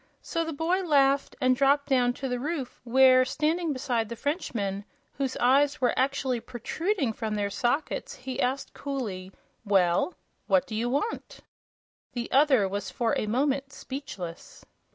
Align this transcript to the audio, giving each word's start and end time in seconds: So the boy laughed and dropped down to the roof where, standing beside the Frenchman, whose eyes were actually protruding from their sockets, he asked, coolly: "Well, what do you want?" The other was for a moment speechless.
So 0.23 0.43
the 0.43 0.51
boy 0.51 0.81
laughed 0.81 1.35
and 1.39 1.55
dropped 1.55 1.87
down 1.87 2.13
to 2.13 2.27
the 2.27 2.39
roof 2.39 2.81
where, 2.83 3.23
standing 3.23 3.71
beside 3.71 4.09
the 4.09 4.15
Frenchman, 4.15 4.83
whose 5.19 5.37
eyes 5.37 5.79
were 5.79 5.93
actually 5.95 6.39
protruding 6.39 7.13
from 7.13 7.35
their 7.35 7.51
sockets, 7.51 8.15
he 8.15 8.41
asked, 8.41 8.73
coolly: 8.73 9.31
"Well, 9.63 10.15
what 10.47 10.65
do 10.65 10.73
you 10.73 10.89
want?" 10.89 11.41
The 12.13 12.31
other 12.31 12.67
was 12.67 12.89
for 12.89 13.15
a 13.15 13.27
moment 13.27 13.71
speechless. 13.73 14.65